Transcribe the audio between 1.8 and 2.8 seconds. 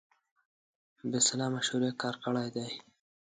کار کړی دی.